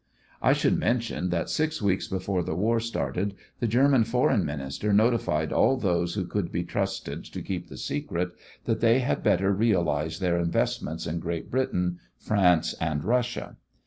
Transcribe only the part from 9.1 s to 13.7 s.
better realize their investments in Great Britain, France and Russia.